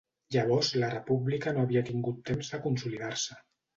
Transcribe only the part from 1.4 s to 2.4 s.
no havia tingut